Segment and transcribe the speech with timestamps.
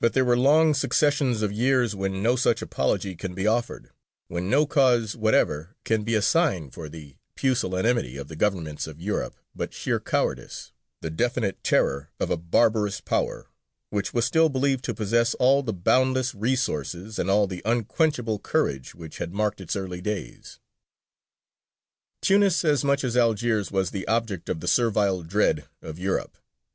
[0.00, 3.90] But there were long successions of years when no such apology can be offered,
[4.26, 9.36] when no cause whatever can be assigned for the pusillanimity of the governments of Europe
[9.54, 13.50] but sheer cowardice, the definite terror of a barbarous Power
[13.90, 18.94] which was still believed to possess all the boundless resources and all the unquenchable courage
[18.94, 20.60] which had marked its early days.
[22.22, 26.38] Tunis as much as Algiers was the object of the servile dread of Europe.